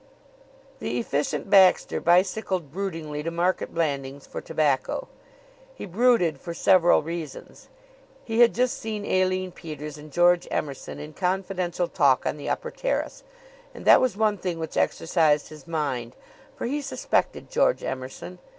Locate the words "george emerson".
10.11-10.97, 17.51-18.39